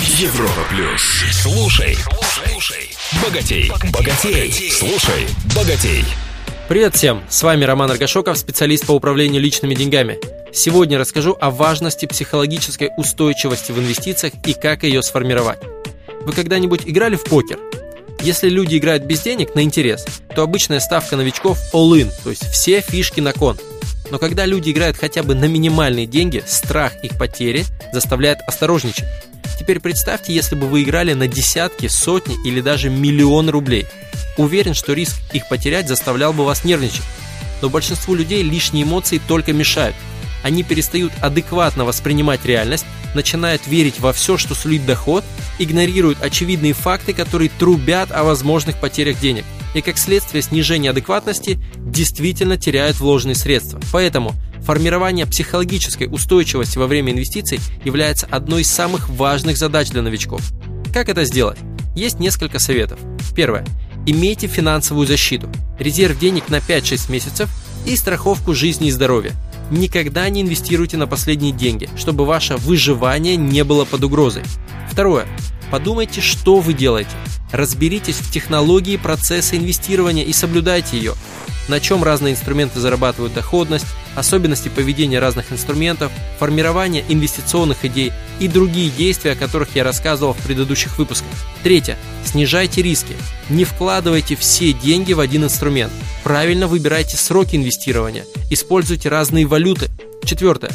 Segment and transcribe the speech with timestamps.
[0.00, 1.22] Европа плюс.
[1.30, 2.90] Слушай, слушай,
[3.22, 6.04] богатей, богатей, слушай, богатей.
[6.68, 7.22] Привет всем!
[7.28, 10.18] С вами Роман Аргашоков, специалист по управлению личными деньгами.
[10.52, 15.60] Сегодня расскажу о важности психологической устойчивости в инвестициях и как ее сформировать.
[16.22, 17.60] Вы когда-нибудь играли в покер?
[18.20, 20.04] Если люди играют без денег на интерес,
[20.34, 23.58] то обычная ставка новичков all-in, то есть все фишки на кон.
[24.10, 29.04] Но когда люди играют хотя бы на минимальные деньги, страх их потери заставляет осторожничать.
[29.64, 33.86] Теперь представьте, если бы вы играли на десятки, сотни или даже миллион рублей.
[34.36, 37.00] Уверен, что риск их потерять заставлял бы вас нервничать.
[37.62, 39.96] Но большинству людей лишние эмоции только мешают.
[40.42, 45.24] Они перестают адекватно воспринимать реальность, начинают верить во все, что сулит доход,
[45.58, 49.46] игнорируют очевидные факты, которые трубят о возможных потерях денег.
[49.72, 53.80] И как следствие снижения адекватности действительно теряют вложенные средства.
[53.92, 60.40] Поэтому формирование психологической устойчивости во время инвестиций является одной из самых важных задач для новичков.
[60.92, 61.58] Как это сделать?
[61.94, 62.98] Есть несколько советов.
[63.36, 63.64] Первое.
[64.06, 67.50] Имейте финансовую защиту, резерв денег на 5-6 месяцев
[67.86, 69.32] и страховку жизни и здоровья.
[69.70, 74.42] Никогда не инвестируйте на последние деньги, чтобы ваше выживание не было под угрозой.
[74.90, 75.26] Второе.
[75.70, 77.10] Подумайте, что вы делаете.
[77.50, 81.14] Разберитесь в технологии процесса инвестирования и соблюдайте ее
[81.68, 88.90] на чем разные инструменты зарабатывают доходность, особенности поведения разных инструментов, формирование инвестиционных идей и другие
[88.90, 91.30] действия, о которых я рассказывал в предыдущих выпусках.
[91.62, 91.96] Третье.
[92.24, 93.14] Снижайте риски.
[93.48, 95.92] Не вкладывайте все деньги в один инструмент.
[96.22, 98.24] Правильно выбирайте сроки инвестирования.
[98.50, 99.90] Используйте разные валюты.
[100.24, 100.70] Четвертое.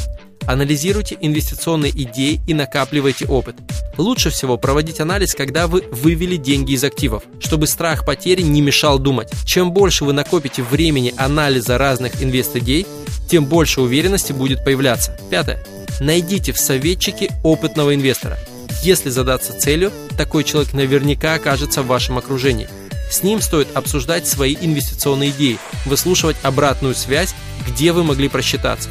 [0.45, 3.55] Анализируйте инвестиционные идеи и накапливайте опыт.
[3.99, 8.97] Лучше всего проводить анализ, когда вы вывели деньги из активов, чтобы страх потери не мешал
[8.97, 9.29] думать.
[9.45, 12.87] Чем больше вы накопите времени анализа разных инвест-идей,
[13.29, 15.19] тем больше уверенности будет появляться.
[15.29, 15.61] Пятое.
[15.99, 18.39] Найдите в советчике опытного инвестора.
[18.83, 22.69] Если задаться целью, такой человек наверняка окажется в вашем окружении.
[23.11, 27.35] С ним стоит обсуждать свои инвестиционные идеи, выслушивать обратную связь,
[27.67, 28.87] где вы могли просчитаться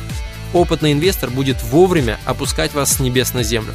[0.53, 3.75] опытный инвестор будет вовремя опускать вас с небес на землю.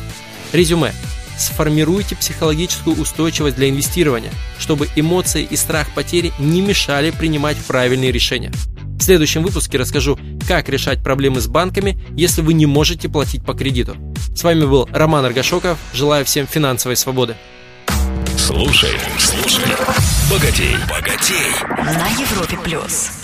[0.52, 0.94] Резюме.
[1.38, 8.52] Сформируйте психологическую устойчивость для инвестирования, чтобы эмоции и страх потери не мешали принимать правильные решения.
[8.98, 10.18] В следующем выпуске расскажу,
[10.48, 13.98] как решать проблемы с банками, если вы не можете платить по кредиту.
[14.36, 15.78] С вами был Роман Аргашоков.
[15.94, 17.36] Желаю всем финансовой свободы.
[18.38, 19.64] Слушай, слушай,
[20.30, 21.52] богатей, богатей.
[21.78, 23.23] На Европе плюс.